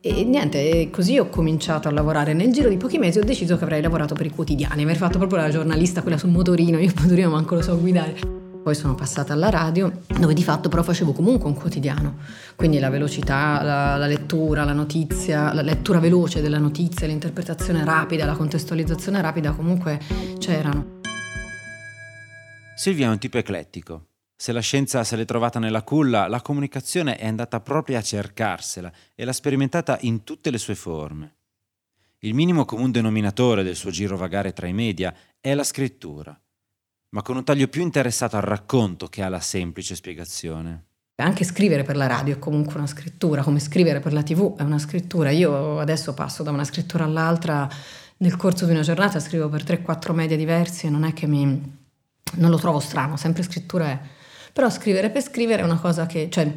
E 0.00 0.24
niente, 0.24 0.88
così 0.90 1.18
ho 1.18 1.28
cominciato 1.28 1.88
a 1.88 1.90
lavorare. 1.90 2.32
Nel 2.32 2.52
giro 2.52 2.70
di 2.70 2.78
pochi 2.78 2.96
mesi 2.96 3.18
ho 3.18 3.24
deciso 3.24 3.58
che 3.58 3.64
avrei 3.64 3.82
lavorato 3.82 4.14
per 4.14 4.24
i 4.24 4.30
quotidiani, 4.30 4.80
avrei 4.80 4.96
fatto 4.96 5.18
proprio 5.18 5.40
la 5.40 5.50
giornalista, 5.50 6.00
quella 6.00 6.16
sul 6.16 6.30
motorino, 6.30 6.78
io 6.78 6.86
il 6.86 6.94
motorino 6.98 7.28
manco 7.28 7.56
lo 7.56 7.62
so 7.62 7.78
guidare. 7.78 8.39
Poi 8.62 8.74
sono 8.74 8.94
passata 8.94 9.32
alla 9.32 9.48
radio, 9.48 10.02
dove 10.06 10.34
di 10.34 10.44
fatto 10.44 10.68
però 10.68 10.82
facevo 10.82 11.12
comunque 11.12 11.48
un 11.48 11.54
quotidiano. 11.54 12.18
Quindi 12.56 12.78
la 12.78 12.90
velocità, 12.90 13.62
la, 13.62 13.96
la 13.96 14.06
lettura, 14.06 14.64
la 14.64 14.74
notizia, 14.74 15.54
la 15.54 15.62
lettura 15.62 15.98
veloce 15.98 16.42
della 16.42 16.58
notizia, 16.58 17.06
l'interpretazione 17.06 17.82
rapida, 17.84 18.26
la 18.26 18.36
contestualizzazione 18.36 19.22
rapida 19.22 19.52
comunque 19.52 19.98
c'erano. 20.38 20.98
Silvia 22.76 23.06
è 23.06 23.10
un 23.10 23.18
tipo 23.18 23.38
eclettico. 23.38 24.08
Se 24.36 24.52
la 24.52 24.60
scienza 24.60 25.04
se 25.04 25.16
l'è 25.16 25.24
trovata 25.24 25.58
nella 25.58 25.82
culla, 25.82 26.28
la 26.28 26.42
comunicazione 26.42 27.16
è 27.16 27.26
andata 27.26 27.60
proprio 27.60 27.96
a 27.96 28.02
cercarsela 28.02 28.92
e 29.14 29.24
l'ha 29.24 29.32
sperimentata 29.32 29.96
in 30.02 30.22
tutte 30.22 30.50
le 30.50 30.58
sue 30.58 30.74
forme. 30.74 31.36
Il 32.20 32.34
minimo 32.34 32.66
comune 32.66 32.90
denominatore 32.90 33.62
del 33.62 33.76
suo 33.76 33.90
girovagare 33.90 34.52
tra 34.52 34.66
i 34.66 34.74
media 34.74 35.14
è 35.40 35.54
la 35.54 35.64
scrittura 35.64 36.38
ma 37.10 37.22
con 37.22 37.36
un 37.36 37.44
taglio 37.44 37.68
più 37.68 37.82
interessato 37.82 38.36
al 38.36 38.42
racconto 38.42 39.06
che 39.08 39.22
alla 39.22 39.40
semplice 39.40 39.94
spiegazione. 39.94 40.84
Anche 41.20 41.44
scrivere 41.44 41.82
per 41.82 41.96
la 41.96 42.06
radio 42.06 42.34
è 42.34 42.38
comunque 42.38 42.76
una 42.76 42.86
scrittura, 42.86 43.42
come 43.42 43.60
scrivere 43.60 44.00
per 44.00 44.12
la 44.12 44.22
tv 44.22 44.56
è 44.56 44.62
una 44.62 44.78
scrittura. 44.78 45.30
Io 45.30 45.78
adesso 45.78 46.14
passo 46.14 46.42
da 46.42 46.50
una 46.50 46.64
scrittura 46.64 47.04
all'altra 47.04 47.68
nel 48.18 48.36
corso 48.36 48.64
di 48.64 48.72
una 48.72 48.80
giornata, 48.80 49.20
scrivo 49.20 49.48
per 49.48 49.62
3-4 49.62 50.14
media 50.14 50.36
diversi 50.36 50.86
e 50.86 50.90
non 50.90 51.04
è 51.04 51.12
che 51.12 51.26
mi... 51.26 51.78
non 52.34 52.50
lo 52.50 52.58
trovo 52.58 52.80
strano, 52.80 53.16
sempre 53.16 53.42
scrittura 53.42 53.86
è. 53.86 54.00
Però 54.52 54.70
scrivere 54.70 55.10
per 55.10 55.22
scrivere 55.22 55.62
è 55.62 55.64
una 55.64 55.78
cosa 55.78 56.06
che... 56.06 56.28
cioè, 56.30 56.52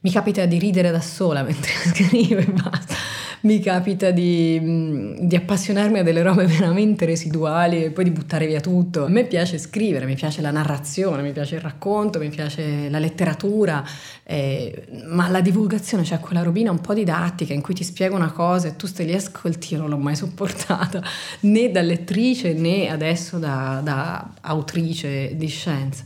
mi 0.00 0.10
capita 0.10 0.46
di 0.46 0.58
ridere 0.58 0.90
da 0.90 1.00
sola 1.00 1.42
mentre 1.42 1.72
scrivo 1.92 2.40
e 2.40 2.46
basta 2.46 3.10
mi 3.42 3.58
capita 3.60 4.10
di, 4.10 4.58
mm, 4.60 5.14
di, 5.20 5.36
appassionarmi 5.36 6.00
a 6.00 6.02
delle 6.02 6.22
robe 6.22 6.44
veramente 6.44 7.06
residuali 7.06 7.84
e 7.84 7.90
poi 7.90 8.04
di 8.04 8.10
buttare 8.10 8.46
via 8.46 8.60
tutto. 8.60 9.04
A 9.04 9.08
me 9.08 9.24
piace 9.24 9.56
scrivere, 9.56 10.04
mi 10.04 10.14
piace 10.14 10.42
la 10.42 10.50
narrazione, 10.50 11.22
mi 11.22 11.32
piace 11.32 11.54
il 11.54 11.62
racconto, 11.62 12.18
mi 12.18 12.28
piace 12.28 12.90
la 12.90 12.98
letteratura, 12.98 13.82
eh, 14.24 14.86
ma 15.06 15.28
la 15.28 15.40
divulgazione, 15.40 16.04
cioè 16.04 16.18
quella 16.20 16.42
robina 16.42 16.70
un 16.70 16.80
po' 16.80 16.92
didattica 16.92 17.54
in 17.54 17.62
cui 17.62 17.74
ti 17.74 17.84
spiego 17.84 18.14
una 18.14 18.32
cosa 18.32 18.68
e 18.68 18.76
tu 18.76 18.86
stai 18.86 19.06
lì 19.06 19.14
ascolti, 19.14 19.72
io 19.74 19.80
non 19.80 19.88
l'ho 19.88 19.98
mai 19.98 20.16
sopportata, 20.16 21.02
né 21.40 21.70
da 21.70 21.80
lettrice 21.80 22.52
né 22.52 22.90
adesso 22.90 23.38
da, 23.38 23.80
da 23.82 24.32
autrice 24.42 25.34
di 25.36 25.46
scienza. 25.46 26.04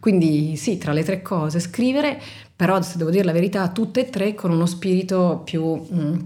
Quindi 0.00 0.56
sì, 0.56 0.78
tra 0.78 0.92
le 0.92 1.04
tre 1.04 1.22
cose, 1.22 1.60
scrivere, 1.60 2.20
però 2.56 2.80
se 2.82 2.98
devo 2.98 3.10
dire 3.10 3.24
la 3.24 3.32
verità, 3.32 3.68
tutte 3.68 4.00
e 4.00 4.10
tre 4.10 4.34
con 4.34 4.50
uno 4.50 4.66
spirito 4.66 5.42
più... 5.44 5.86
Mm, 5.92 6.18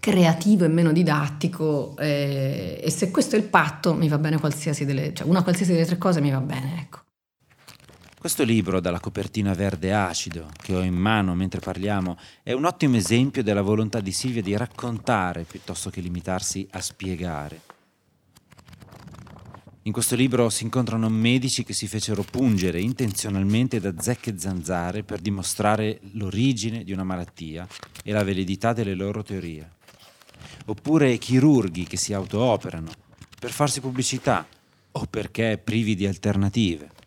creativo 0.00 0.64
e 0.64 0.68
meno 0.68 0.92
didattico 0.92 1.94
eh, 1.98 2.80
e 2.82 2.90
se 2.90 3.10
questo 3.10 3.36
è 3.36 3.38
il 3.38 3.44
patto 3.44 3.94
mi 3.94 4.08
va 4.08 4.18
bene 4.18 4.38
qualsiasi 4.38 4.86
delle, 4.86 5.12
cioè 5.12 5.28
una 5.28 5.42
qualsiasi 5.42 5.72
delle 5.72 5.84
tre 5.84 5.98
cose 5.98 6.20
mi 6.22 6.30
va 6.30 6.40
bene, 6.40 6.80
ecco. 6.80 7.00
Questo 8.18 8.42
libro 8.44 8.80
dalla 8.80 9.00
copertina 9.00 9.54
verde 9.54 9.94
acido 9.94 10.48
che 10.60 10.74
ho 10.74 10.82
in 10.82 10.94
mano 10.94 11.34
mentre 11.34 11.60
parliamo 11.60 12.18
è 12.42 12.52
un 12.52 12.66
ottimo 12.66 12.96
esempio 12.96 13.42
della 13.42 13.62
volontà 13.62 14.00
di 14.00 14.12
Silvia 14.12 14.42
di 14.42 14.56
raccontare 14.56 15.44
piuttosto 15.44 15.88
che 15.88 16.02
limitarsi 16.02 16.66
a 16.72 16.80
spiegare. 16.82 17.60
In 19.90 19.96
questo 19.96 20.14
libro 20.14 20.50
si 20.50 20.62
incontrano 20.62 21.08
medici 21.08 21.64
che 21.64 21.72
si 21.72 21.88
fecero 21.88 22.22
pungere 22.22 22.80
intenzionalmente 22.80 23.80
da 23.80 23.92
zecche 23.98 24.38
zanzare 24.38 25.02
per 25.02 25.18
dimostrare 25.18 25.98
l'origine 26.12 26.84
di 26.84 26.92
una 26.92 27.02
malattia 27.02 27.66
e 28.04 28.12
la 28.12 28.22
validità 28.22 28.72
delle 28.72 28.94
loro 28.94 29.24
teorie 29.24 29.68
oppure 30.66 31.18
chirurghi 31.18 31.88
che 31.88 31.96
si 31.96 32.12
autooperano 32.12 32.88
per 33.40 33.50
farsi 33.50 33.80
pubblicità 33.80 34.46
o 34.92 35.06
perché 35.10 35.60
privi 35.60 35.96
di 35.96 36.06
alternative. 36.06 36.99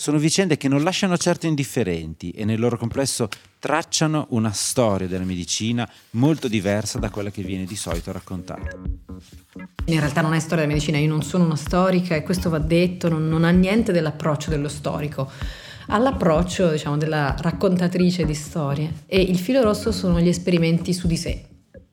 Sono 0.00 0.16
vicende 0.16 0.56
che 0.56 0.66
non 0.66 0.82
lasciano 0.82 1.18
certo 1.18 1.46
indifferenti 1.46 2.30
e 2.30 2.46
nel 2.46 2.58
loro 2.58 2.78
complesso 2.78 3.28
tracciano 3.58 4.28
una 4.30 4.50
storia 4.50 5.06
della 5.06 5.26
medicina 5.26 5.86
molto 6.12 6.48
diversa 6.48 6.98
da 6.98 7.10
quella 7.10 7.28
che 7.28 7.42
viene 7.42 7.66
di 7.66 7.76
solito 7.76 8.10
raccontata. 8.10 8.78
In 9.84 10.00
realtà 10.00 10.22
non 10.22 10.32
è 10.32 10.38
storia 10.38 10.64
della 10.64 10.72
medicina, 10.72 10.96
io 10.96 11.06
non 11.06 11.22
sono 11.22 11.44
una 11.44 11.54
storica 11.54 12.14
e 12.14 12.22
questo 12.22 12.48
va 12.48 12.58
detto, 12.58 13.10
non, 13.10 13.28
non 13.28 13.44
ha 13.44 13.50
niente 13.50 13.92
dell'approccio 13.92 14.48
dello 14.48 14.70
storico 14.70 15.30
all'approccio 15.88 16.70
diciamo, 16.70 16.96
della 16.96 17.36
raccontatrice 17.38 18.24
di 18.24 18.34
storie 18.34 19.02
e 19.04 19.20
il 19.20 19.38
filo 19.38 19.60
rosso 19.60 19.92
sono 19.92 20.18
gli 20.18 20.28
esperimenti 20.28 20.94
su 20.94 21.08
di 21.08 21.18
sé. 21.18 21.44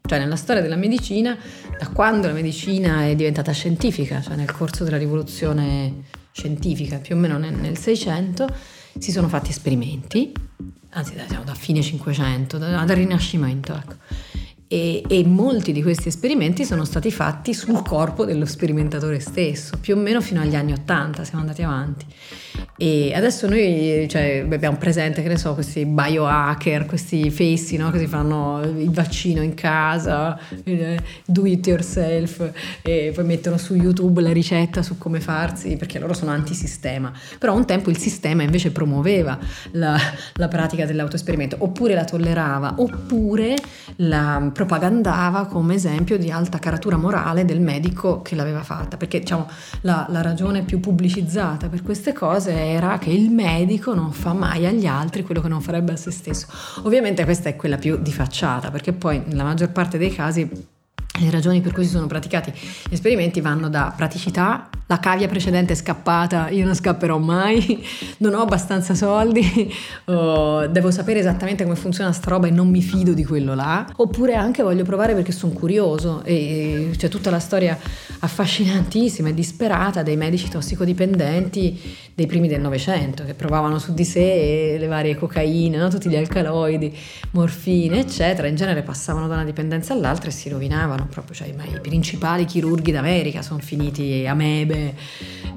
Cioè 0.01 0.17
nella 0.17 0.37
storia 0.37 0.61
della 0.61 0.77
medicina, 0.77 1.37
da 1.77 1.89
quando 1.89 2.27
la 2.27 2.33
medicina 2.33 3.03
è 3.03 3.15
diventata 3.15 3.51
scientifica, 3.51 4.21
cioè 4.21 4.37
nel 4.37 4.49
corso 4.49 4.85
della 4.85 4.95
rivoluzione 4.95 6.15
scientifica, 6.37 6.99
più 6.99 7.15
o 7.15 7.17
meno 7.17 7.39
nel, 7.39 7.55
nel 7.55 7.77
600, 7.77 8.47
si 8.99 9.11
sono 9.11 9.27
fatti 9.27 9.49
esperimenti, 9.49 10.31
anzi 10.91 11.13
diciamo 11.13 11.43
da 11.43 11.55
fine 11.55 11.81
500, 11.81 12.57
dal 12.59 12.87
Rinascimento, 12.87 13.73
ecco. 13.73 13.95
E, 14.69 15.01
e, 15.07 15.25
molti 15.25 15.71
di 15.71 15.81
questi 15.81 16.09
esperimenti 16.09 16.65
sono 16.65 16.83
stati 16.83 17.09
fatti 17.09 17.53
sul 17.53 17.81
corpo 17.83 18.25
dello 18.25 18.45
sperimentatore 18.45 19.19
stesso, 19.19 19.77
più 19.79 19.95
o 19.95 19.97
meno 19.97 20.19
fino 20.19 20.41
agli 20.41 20.55
anni 20.55 20.73
80 20.73 21.23
siamo 21.23 21.39
andati 21.39 21.63
avanti. 21.63 22.05
E 22.79 23.11
adesso 23.15 23.47
noi 23.47 24.07
cioè, 24.09 24.45
abbiamo 24.51 24.77
presente, 24.77 25.23
che 25.23 25.27
ne 25.29 25.37
so, 25.37 25.53
questi 25.53 25.85
biohacker, 25.85 26.85
questi 26.85 27.31
fessi 27.31 27.77
no? 27.77 27.89
che 27.91 27.97
si 27.97 28.07
fanno 28.07 28.61
il 28.61 28.91
vaccino 28.91 29.41
in 29.41 29.53
casa, 29.53 30.37
eh, 30.63 30.99
do 31.25 31.45
it 31.45 31.65
yourself, 31.65 32.51
e 32.81 33.11
poi 33.15 33.23
mettono 33.23 33.57
su 33.57 33.73
YouTube 33.73 34.21
la 34.21 34.31
ricetta 34.31 34.83
su 34.83 34.97
come 34.97 35.19
farsi, 35.19 35.75
perché 35.75 35.97
loro 35.97 36.13
sono 36.13 36.31
antisistema. 36.31 37.11
Però 37.39 37.55
un 37.55 37.65
tempo 37.65 37.89
il 37.89 37.97
sistema 37.97 38.43
invece 38.43 38.71
promuoveva 38.71 39.39
la, 39.71 39.97
la 40.33 40.47
pratica 40.47 40.85
dell'autoesperimento, 40.85 41.55
oppure 41.59 41.95
la 41.95 42.03
tollerava, 42.03 42.75
oppure 42.77 43.55
la 43.97 44.51
propagandava 44.57 45.45
come 45.45 45.75
esempio 45.75 46.17
di 46.17 46.31
alta 46.31 46.57
caratura 46.57 46.97
morale 46.97 47.45
del 47.45 47.61
medico 47.61 48.23
che 48.23 48.35
l'aveva 48.35 48.63
fatta, 48.63 48.97
perché 48.97 49.19
diciamo, 49.19 49.47
la, 49.81 50.07
la 50.09 50.23
ragione 50.23 50.63
più 50.63 50.79
pubblicizzata 50.79 51.69
per 51.69 51.83
queste 51.83 52.11
cose 52.11 52.53
era 52.53 52.97
che 52.97 53.11
il 53.11 53.29
medico 53.29 53.93
non 53.93 54.11
fa 54.11 54.33
mai 54.33 54.65
agli 54.65 54.87
altri 54.87 55.21
quello 55.21 55.41
che 55.41 55.47
non 55.47 55.61
farebbe 55.61 55.91
a 55.93 55.95
se 55.95 56.09
stesso. 56.09 56.47
Ovviamente 56.85 57.23
questa 57.23 57.49
è 57.49 57.55
quella 57.55 57.77
più 57.77 58.01
di 58.01 58.11
facciata, 58.11 58.71
perché 58.71 58.93
poi 58.93 59.21
nella 59.27 59.43
maggior 59.43 59.69
parte 59.69 59.99
dei 59.99 60.11
casi 60.11 60.49
le 61.19 61.29
ragioni 61.29 61.61
per 61.61 61.71
cui 61.71 61.83
si 61.83 61.91
sono 61.91 62.07
praticati 62.07 62.51
gli 62.89 62.93
esperimenti 62.93 63.41
vanno 63.41 63.69
da 63.69 63.93
praticità, 63.95 64.69
la 64.87 64.99
cavia 64.99 65.27
precedente 65.27 65.73
è 65.73 65.75
scappata, 65.75 66.49
io 66.49 66.65
non 66.65 66.73
scapperò 66.73 67.17
mai, 67.17 67.85
non 68.19 68.33
ho 68.33 68.41
abbastanza 68.41 68.95
soldi, 68.95 69.73
oh, 70.05 70.65
devo 70.67 70.91
sapere 70.91 71.19
esattamente 71.19 71.63
come 71.63 71.75
funziona 71.75 72.11
sta 72.11 72.29
roba 72.29 72.47
e 72.47 72.51
non 72.51 72.69
mi 72.69 72.81
fido 72.81 73.13
di 73.13 73.25
quello 73.25 73.53
là, 73.53 73.85
oppure 73.97 74.35
anche 74.35 74.63
voglio 74.63 74.83
provare 74.83 75.13
perché 75.13 75.31
sono 75.33 75.51
curioso 75.51 76.23
e 76.23 76.91
c'è 76.95 77.09
tutta 77.09 77.29
la 77.29 77.39
storia 77.39 77.77
affascinantissima 78.19 79.29
e 79.29 79.33
disperata 79.33 80.03
dei 80.03 80.15
medici 80.15 80.49
tossicodipendenti 80.49 82.05
dei 82.17 82.25
primi 82.25 82.47
del 82.47 82.61
Novecento 82.61 83.23
che 83.25 83.35
provavano 83.35 83.77
su 83.77 83.93
di 83.93 84.03
sé 84.03 84.77
le 84.79 84.87
varie 84.87 85.15
cocaine, 85.15 85.77
no? 85.77 85.87
tutti 85.87 86.09
gli 86.09 86.15
alcaloidi, 86.15 86.91
morfine, 87.31 87.99
eccetera, 87.99 88.47
in 88.47 88.55
genere 88.55 88.81
passavano 88.81 89.27
da 89.27 89.35
una 89.35 89.43
dipendenza 89.43 89.93
all'altra 89.93 90.29
e 90.29 90.31
si 90.31 90.49
rovinavano 90.49 91.07
proprio, 91.11 91.35
cioè 91.35 91.47
i 91.47 91.79
principali 91.79 92.45
chirurghi 92.45 92.91
d'America 92.91 93.43
sono 93.43 93.59
finiti 93.59 94.25
amebe, 94.25 94.76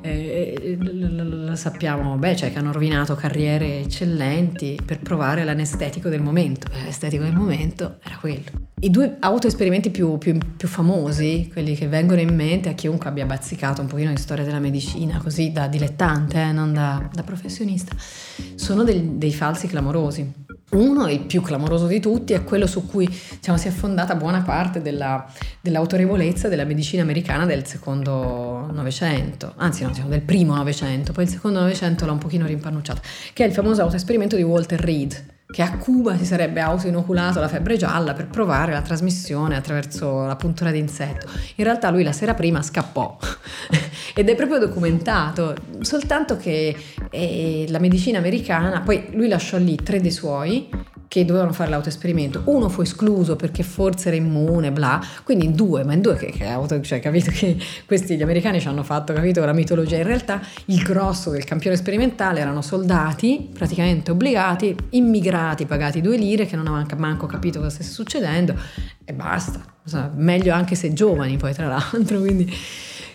eh, 0.00 0.77
lo, 0.79 1.55
sappiamo, 1.57 2.17
beh, 2.17 2.37
cioè 2.37 2.53
che 2.53 2.59
hanno 2.59 2.73
rovinato 2.73 3.15
carriere 3.15 3.81
eccellenti 3.81 4.79
per 4.85 5.00
provare 5.00 5.45
l'anestetico 5.45 6.09
del 6.09 6.23
momento, 6.23 6.69
l'anestetico 6.73 7.23
del 7.23 7.35
momento 7.35 7.99
era 8.03 8.17
quello. 8.19 8.69
I 8.83 8.91
due 8.91 9.17
autoesperimenti 9.21 9.91
più, 9.91 10.17
più, 10.17 10.39
più, 10.57 10.67
famosi, 10.67 11.50
quelli 11.53 11.75
che 11.75 11.87
vengono 11.87 12.21
in 12.21 12.35
mente 12.35 12.71
a 12.71 12.73
chiunque 12.73 13.11
abbia 13.11 13.27
bazzicato 13.27 13.83
un 13.83 13.89
pochino 13.89 14.11
di 14.11 14.17
storia 14.17 14.45
della 14.45 14.59
medicina, 14.59 15.19
così 15.19 15.53
da 15.53 15.67
dilettante, 15.67 16.41
eh, 16.41 16.53
non 16.53 16.73
da, 16.73 17.07
da, 17.12 17.23
professionista, 17.23 17.95
sono 18.55 18.83
del, 18.83 19.03
dei 19.17 19.33
falsi 19.33 19.67
clamorosi. 19.67 20.40
Uno, 20.71 21.09
il 21.09 21.21
più 21.21 21.43
clamoroso 21.43 21.89
di 21.89 21.99
tutti, 21.99 22.33
è 22.33 22.45
quello 22.45 22.69
su 22.69 22.87
cui 22.87 23.09
diciamo, 23.09 23.59
si 23.59 23.67
è 23.67 23.71
fondata 23.73 24.15
buona 24.15 24.43
parte 24.43 24.81
della, 24.81 25.27
dell'autorevolezza 25.61 26.47
della 26.47 26.65
medicina 26.65 27.03
americana 27.03 27.45
del 27.45 27.67
secondo 27.67 28.69
Novecento, 28.73 29.55
anzi 29.57 29.83
no, 29.83 29.89
diciamo, 29.89 30.09
del 30.09 30.23
primo 30.23 30.55
Novecento, 30.55 31.12
poi 31.12 31.25
il 31.25 31.31
secondo 31.31 31.59
Novecento 31.59 32.07
l'ha 32.07 32.12
un 32.12 32.19
pochino 32.19 32.47
rimpannucciato, 32.47 33.00
che 33.33 33.45
è 33.45 33.49
il 33.49 33.53
famoso 33.53 33.83
autoesperimento 33.83 34.37
di 34.37 34.43
Walter 34.43 34.81
Reed, 34.81 35.25
che 35.50 35.62
a 35.62 35.76
Cuba 35.76 36.16
si 36.16 36.25
sarebbe 36.25 36.61
autoinoculato 36.61 37.40
la 37.40 37.49
febbre 37.49 37.76
gialla 37.76 38.12
per 38.12 38.28
provare 38.28 38.73
la 38.73 38.83
trasmissione 38.83 39.57
attraverso 39.57 40.25
la 40.25 40.37
puntura 40.37 40.71
d'insetto. 40.71 41.26
In 41.57 41.64
realtà 41.64 41.90
lui 41.90 42.02
la 42.02 42.12
sera 42.12 42.35
prima 42.35 42.62
scappò 42.62 43.19
ed 44.14 44.28
è 44.28 44.35
proprio 44.35 44.59
documentato, 44.59 45.54
soltanto 45.80 46.37
che 46.37 46.76
eh, 47.11 47.64
la 47.69 47.78
medicina 47.78 48.19
americana, 48.19 48.80
poi 48.80 49.09
lui 49.12 49.28
lasciò 49.28 49.59
lì 49.59 49.76
tre 49.76 50.00
dei 50.00 50.12
suoi 50.12 50.69
che 51.11 51.25
dovevano 51.25 51.52
fare 51.52 51.71
l'autoesperimento. 51.71 52.43
Uno 52.45 52.69
fu 52.69 52.83
escluso 52.83 53.35
perché 53.35 53.64
forse 53.64 54.07
era 54.07 54.17
immune, 54.17 54.71
bla, 54.71 55.05
quindi 55.25 55.47
in 55.47 55.57
due, 55.57 55.83
ma 55.83 55.93
in 55.93 56.02
due 56.02 56.14
che, 56.14 56.31
che 56.31 56.47
auto, 56.47 56.81
cioè, 56.83 57.00
capito 57.00 57.33
che 57.33 57.57
questi 57.85 58.17
gli 58.17 58.23
americani 58.23 58.61
ci 58.61 58.69
hanno 58.69 58.85
fatto, 58.85 59.12
capito, 59.12 59.45
la 59.45 59.52
mitologia. 59.52 59.97
In 59.97 60.05
realtà 60.05 60.40
il 60.67 60.81
grosso 60.85 61.31
del 61.31 61.43
campione 61.43 61.75
sperimentale 61.75 62.38
erano 62.38 62.62
soldati 62.62 63.50
praticamente 63.52 64.12
obbligati, 64.12 64.76
immigrati 64.90 65.67
pagati 65.67 66.00
due 66.00 66.17
lire 66.17 66.47
che 66.47 66.55
non 66.55 66.69
avevano 66.69 66.87
manco 66.97 67.26
capito 67.26 67.59
cosa 67.59 67.71
stesse 67.71 67.90
succedendo 67.90 68.55
e 69.05 69.12
basta. 69.12 69.64
Meglio 70.14 70.55
anche 70.55 70.76
se 70.76 70.93
giovani 70.93 71.37
poi 71.38 71.52
tra 71.52 71.67
l'altro, 71.67 72.21
quindi 72.21 72.49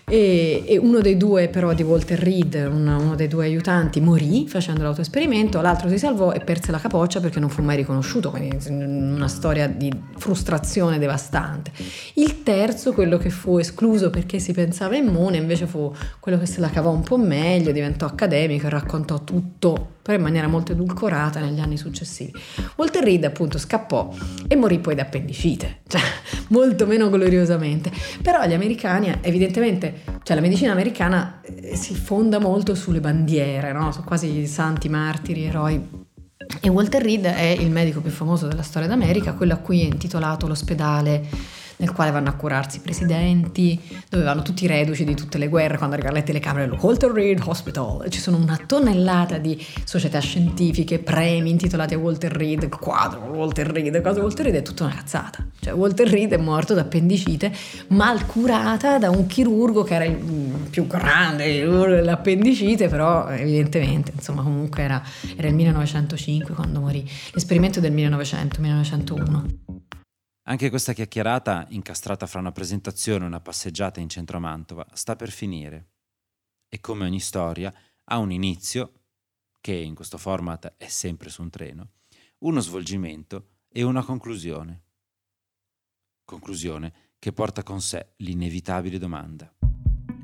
e, 0.08 0.64
e, 0.68 0.78
uno 0.78 1.00
dei 1.00 1.18
due 1.18 1.48
però 1.48 1.74
di 1.74 1.82
Walter 1.82 2.20
Reed, 2.20 2.54
una, 2.72 2.98
uno 2.98 3.16
dei 3.16 3.28
due 3.28 3.46
aiutanti, 3.46 4.00
morì 4.00 4.48
facendo 4.48 4.84
l'autoesperimento, 4.84 5.62
l'altro 5.62 5.90
si 5.90 5.98
salvò 5.98 6.32
e 6.32 6.40
perse 6.42 6.72
la 6.72 6.78
capoccia 6.78 7.20
perché 7.20 7.40
non 7.40 7.50
fu 7.50 7.64
mai 7.64 7.76
riconosciuto, 7.78 8.30
quindi 8.30 8.58
una 8.70 9.28
storia 9.28 9.68
di 9.68 9.92
frustrazione 10.18 11.00
devastante. 11.00 11.72
Il 12.16 12.44
terzo, 12.44 12.94
quello 12.94 13.18
che 13.18 13.32
fu 13.32 13.58
escluso 13.58 14.12
perché 14.12 14.38
si 14.38 14.54
pensava 14.54 14.96
immune, 14.96 15.38
invece 15.38 15.66
fu 15.66 15.92
quello 16.20 16.38
che 16.38 16.46
se 16.46 16.60
la 16.60 16.70
cavò 16.70 16.92
un 16.92 17.02
po' 17.02 17.18
meglio, 17.18 17.72
diventò 17.72 18.06
accademico 18.06 18.68
e 18.68 18.70
raccontò 18.70 19.24
tutto 19.24 19.95
però 20.06 20.18
in 20.18 20.24
maniera 20.24 20.46
molto 20.46 20.74
edulcorata 20.74 21.40
negli 21.40 21.60
anni 21.60 21.78
successivi. 21.78 22.32
Walter 22.76 23.04
Reed 23.04 23.24
appunto 23.24 23.58
scappò 23.58 24.14
e 24.48 24.56
morì 24.56 24.78
poi 24.78 24.94
d'appendicite, 24.94 25.80
cioè 25.90 26.00
molto 26.50 26.86
meno 26.86 27.10
gloriosamente. 27.10 27.92
Però 28.22 28.46
gli 28.46 28.54
americani 28.54 29.12
evidentemente, 29.22 30.04
cioè 30.22 30.36
la 30.36 30.44
medicina 30.44 30.74
americana 30.74 31.42
eh, 31.42 31.76
si 31.76 31.96
fonda 31.96 32.38
molto 32.38 32.76
sulle 32.76 33.00
bandiere, 33.00 33.74
no? 33.74 33.92
Sono 33.92 34.06
quasi 34.06 34.46
santi, 34.46 34.90
martiri, 34.90 35.46
eroi 35.46 36.04
e 36.62 36.70
Walter 36.70 37.02
Reed 37.02 37.26
è 37.26 37.56
il 37.60 37.72
medico 37.72 38.00
più 38.00 38.12
famoso 38.12 38.46
della 38.46 38.62
storia 38.62 38.88
d'America, 38.88 39.34
quello 39.34 39.54
a 39.54 39.58
cui 39.58 39.82
è 39.82 39.86
intitolato 39.86 40.46
l'ospedale 40.46 41.28
nel 41.78 41.92
quale 41.92 42.12
vanno 42.12 42.30
a 42.30 42.34
curarsi 42.34 42.78
i 42.78 42.80
presidenti, 42.80 43.80
dove 44.10 44.24
vanno 44.24 44.42
tutti 44.42 44.64
i 44.66 44.68
reduci 44.68 45.04
di 45.04 45.16
tutte 45.16 45.38
le 45.38 45.48
guerre, 45.48 45.78
quando 45.78 45.96
arrivano 45.96 46.18
le 46.18 46.24
telecamere, 46.24 46.68
lo 46.68 46.78
Walter 46.80 47.12
Reed 47.12 47.42
Hospital, 47.44 48.10
ci 48.10 48.20
sono 48.20 48.38
una 48.38 48.60
tonnellata 48.66 49.38
di 49.38 49.64
società 49.84 50.20
scientifiche, 50.20 51.00
premi 51.00 51.50
intitolati 51.50 51.94
a 51.94 51.98
Walter 51.98 52.32
Reed, 52.32 52.70
quadro 52.70 53.22
Walter 53.22 53.68
Reed, 53.68 54.02
cosa 54.02 54.22
Walter 54.22 54.46
Reed 54.46 54.56
è 54.56 54.62
tutta 54.62 54.86
una 54.86 54.94
cazzata, 54.94 55.46
cioè 55.60 55.74
Walter 55.74 56.08
Reed 56.08 56.34
è 56.34 56.38
morto 56.38 56.74
da 56.74 56.82
appendicite, 56.82 57.52
mal 57.88 58.26
curata 58.26 58.98
da 58.98 59.10
un 59.10 59.26
chirurgo 59.28 59.84
che 59.84 59.96
era 59.96 60.06
il 60.06 60.16
più 60.70 60.88
grande 60.88 61.66
dell'appendicite, 61.66 62.88
però 62.88 63.28
evidentemente, 63.30 64.12
insomma 64.16 64.42
comunque 64.44 64.84
era, 64.84 65.02
era 65.36 65.48
il 65.48 65.56
1905 65.56 66.54
quando 66.54 66.80
morì, 66.80 67.08
l'esperimento 67.32 67.80
del 67.80 67.92
1900, 67.92 68.62
1901. 68.62 69.46
Anche 70.48 70.70
questa 70.70 70.94
chiacchierata, 70.94 71.66
incastrata 71.70 72.28
fra 72.28 72.40
una 72.40 72.52
presentazione 72.52 73.24
e 73.24 73.28
una 73.28 73.40
passeggiata 73.40 74.00
in 74.00 74.10
centro 74.10 74.38
a 74.38 74.42
Mantova, 74.42 74.86
sta 74.94 75.16
per 75.16 75.32
finire. 75.32 75.94
E 76.70 76.80
come 76.80 77.06
ogni 77.06 77.20
storia, 77.20 77.74
ha 78.04 78.18
un 78.20 78.32
inizio, 78.32 79.06
che 79.60 79.74
in 79.74 79.96
questo 79.96 80.20
format 80.20 80.76
è 80.78 80.88
sempre 80.88 81.30
su 81.30 81.42
un 81.42 81.50
treno, 81.50 81.94
uno 82.40 82.60
svolgimento 82.60 83.62
e 83.70 83.82
una 83.82 84.04
conclusione. 84.04 84.84
Conclusione 86.24 86.94
che 87.18 87.34
porta 87.34 87.64
con 87.64 87.82
sé 87.82 88.14
l'inevitabile 88.18 89.00
domanda. 89.00 89.52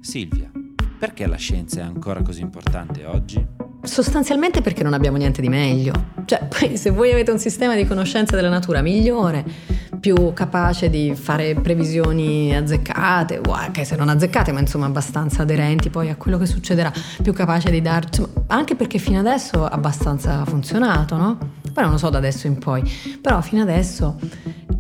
Silvia, 0.02 0.52
perché 1.00 1.26
la 1.26 1.38
scienza 1.38 1.80
è 1.80 1.84
ancora 1.84 2.22
così 2.22 2.42
importante 2.42 3.06
oggi? 3.06 3.71
Sostanzialmente 3.84 4.62
perché 4.62 4.84
non 4.84 4.94
abbiamo 4.94 5.18
niente 5.18 5.42
di 5.42 5.50
meglio. 5.50 5.94
Cioè, 6.26 6.46
poi 6.50 6.78
se 6.78 6.92
voi 6.92 7.12
avete 7.12 7.32
un 7.32 7.40
sistema 7.40 7.76
di 7.76 7.86
conoscenza 7.86 8.36
della 8.36 8.50
natura 8.50 8.82
migliore, 8.82 9.44
più 10.00 10.34
capace 10.34 10.90
di 10.90 11.14
fare 11.16 11.56
previsioni 11.56 12.56
azzeccate, 12.56 13.42
o 13.46 13.52
anche 13.52 13.86
se 13.86 13.96
non 13.96 14.10
azzeccate, 14.10 14.52
ma 14.52 14.60
insomma 14.60 14.86
abbastanza 14.86 15.44
aderenti 15.44 15.90
poi 15.90 16.10
a 16.10 16.16
quello 16.16 16.38
che 16.38 16.46
succederà, 16.46 16.92
più 17.22 17.34
capace 17.34 17.70
di 17.70 17.82
darci, 17.82 18.24
anche 18.48 18.76
perché 18.76 18.98
fino 18.98 19.20
adesso 19.20 19.66
ha 19.66 19.70
abbastanza 19.70 20.44
funzionato, 20.46 21.18
no? 21.18 21.38
Poi 21.72 21.84
non 21.84 21.94
lo 21.94 21.98
so 21.98 22.10
da 22.10 22.18
adesso 22.18 22.48
in 22.48 22.58
poi, 22.58 22.84
però 23.22 23.42
fino 23.42 23.62
adesso 23.62 24.20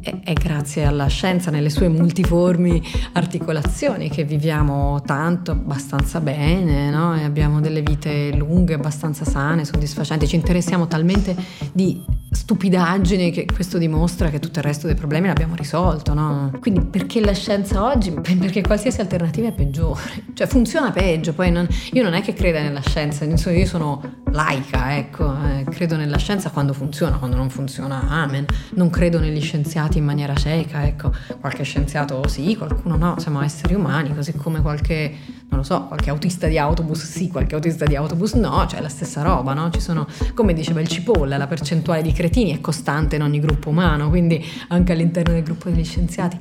è, 0.01 0.33
grazie 0.33 0.85
alla 0.85 1.07
scienza 1.07 1.51
nelle 1.51 1.69
sue 1.69 1.87
multiformi 1.87 2.81
articolazioni 3.13 4.09
che 4.09 4.23
viviamo 4.23 5.01
tanto, 5.05 5.51
abbastanza 5.51 6.19
bene, 6.19 6.89
no? 6.89 7.15
E 7.15 7.23
abbiamo 7.23 7.59
delle 7.61 7.81
vite 7.81 8.31
lunghe, 8.35 8.73
abbastanza 8.73 9.25
sane, 9.25 9.65
soddisfacenti, 9.65 10.27
ci 10.27 10.35
interessiamo 10.35 10.87
talmente 10.87 11.35
di 11.71 12.03
stupidaggine 12.31 13.29
che 13.29 13.45
questo 13.45 13.77
dimostra 13.77 14.29
che 14.29 14.39
tutto 14.39 14.59
il 14.59 14.65
resto 14.65 14.87
dei 14.87 14.95
problemi 14.95 15.27
l'abbiamo 15.27 15.55
risolto, 15.55 16.13
no? 16.13 16.51
Quindi 16.61 16.85
perché 16.85 17.19
la 17.19 17.33
scienza 17.33 17.83
oggi? 17.83 18.11
Perché 18.11 18.61
qualsiasi 18.61 19.01
alternativa 19.01 19.49
è 19.49 19.51
peggiore, 19.51 20.23
cioè 20.33 20.47
funziona 20.47 20.91
peggio, 20.91 21.33
poi 21.33 21.51
non, 21.51 21.67
io 21.91 22.03
non 22.03 22.13
è 22.13 22.21
che 22.21 22.33
creda 22.33 22.61
nella 22.61 22.81
scienza, 22.81 23.25
io 23.25 23.65
sono 23.65 24.19
laica, 24.31 24.97
ecco, 24.97 25.35
eh, 25.45 25.65
credo 25.69 25.97
nella 25.97 26.17
scienza 26.17 26.49
quando 26.51 26.71
funziona, 26.71 27.17
quando 27.17 27.35
non 27.35 27.49
funziona, 27.49 28.07
amen, 28.07 28.45
non 28.75 28.89
credo 28.89 29.19
negli 29.19 29.41
scienziati 29.41 29.97
in 29.97 30.05
maniera 30.05 30.33
cieca, 30.33 30.85
ecco, 30.85 31.13
qualche 31.39 31.63
scienziato 31.63 32.25
sì, 32.27 32.55
qualcuno 32.55 32.95
no, 32.95 33.15
siamo 33.19 33.41
esseri 33.41 33.73
umani, 33.73 34.15
così 34.15 34.33
come 34.33 34.61
qualche, 34.61 35.13
non 35.51 35.59
lo 35.59 35.65
so, 35.65 35.83
qualche 35.83 36.09
autista 36.09 36.47
di 36.47 36.57
autobus 36.57 37.03
sì, 37.03 37.27
qualche 37.27 37.55
autista 37.55 37.85
di 37.85 37.97
autobus 37.97 38.33
no, 38.35 38.65
cioè 38.67 38.79
la 38.79 38.87
stessa 38.87 39.21
roba, 39.21 39.53
no? 39.53 39.69
Sono, 39.79 40.07
come 40.33 40.53
diceva 40.53 40.79
il 40.79 40.87
Cipolla, 40.87 41.35
la 41.35 41.47
percentuale 41.47 42.01
di 42.01 42.13
cretini 42.13 42.55
è 42.55 42.61
costante 42.61 43.17
in 43.17 43.21
ogni 43.21 43.41
gruppo 43.41 43.69
umano, 43.69 44.07
quindi 44.07 44.43
anche 44.69 44.93
all'interno 44.93 45.33
del 45.33 45.43
gruppo 45.43 45.69
degli 45.69 45.83
scienziati. 45.83 46.39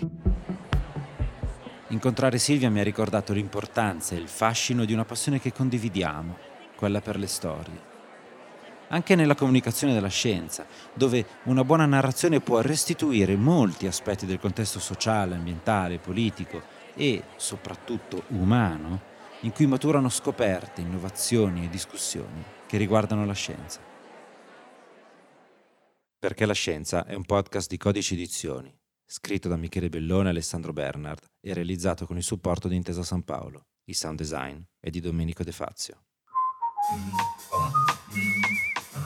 Incontrare 1.89 2.39
Silvia 2.39 2.71
mi 2.71 2.79
ha 2.79 2.85
ricordato 2.85 3.33
l'importanza 3.33 4.15
e 4.15 4.19
il 4.19 4.29
fascino 4.29 4.85
di 4.85 4.93
una 4.93 5.05
passione 5.05 5.41
che 5.41 5.53
condividiamo, 5.53 6.37
quella 6.77 7.01
per 7.01 7.19
le 7.19 7.27
storie. 7.27 7.89
Anche 8.91 9.17
nella 9.17 9.35
comunicazione 9.35 9.93
della 9.93 10.09
scienza, 10.09 10.65
dove 10.95 11.27
una 11.45 11.65
buona 11.65 11.87
narrazione 11.87 12.39
può 12.39 12.61
restituire 12.61 13.35
molti 13.35 13.89
aspetti 13.89 14.25
del 14.25 14.39
contesto 14.39 14.79
sociale, 14.79 15.35
ambientale, 15.35 15.99
politico 15.99 16.79
e 16.95 17.23
soprattutto 17.37 18.25
umano, 18.29 19.09
in 19.41 19.53
cui 19.53 19.67
maturano 19.67 20.09
scoperte, 20.09 20.81
innovazioni 20.81 21.65
e 21.65 21.69
discussioni 21.69 22.45
che 22.67 22.77
riguardano 22.77 23.25
la 23.25 23.33
scienza. 23.33 23.81
Perché 26.19 26.45
la 26.45 26.53
scienza 26.53 27.07
è 27.07 27.15
un 27.15 27.25
podcast 27.25 27.69
di 27.69 27.79
Codici 27.79 28.15
Edizioni, 28.15 28.73
scritto 29.07 29.49
da 29.49 29.57
Michele 29.57 29.89
Bellone 29.89 30.29
e 30.29 30.31
Alessandro 30.31 30.73
Bernard 30.73 31.25
e 31.41 31.55
realizzato 31.55 32.07
con 32.07 32.17
il 32.17 32.23
supporto 32.23 32.69
di 32.69 32.77
Intesa 32.77 33.03
San 33.03 33.23
Paolo. 33.23 33.63
Il 33.85 33.97
sound 33.97 34.19
design 34.19 34.61
è 34.79 34.91
di 34.91 35.01
Domenico 35.01 35.43
De 35.43 35.53
Fazio. 35.53 36.03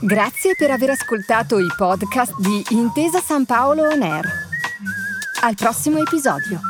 Grazie 0.00 0.54
per 0.56 0.70
aver 0.70 0.90
ascoltato 0.90 1.58
i 1.58 1.68
podcast 1.76 2.38
di 2.38 2.62
Intesa 2.70 3.20
San 3.20 3.46
Paolo 3.46 3.88
On 3.88 4.02
Air. 4.02 4.26
Al 5.40 5.54
prossimo 5.54 5.98
episodio. 5.98 6.60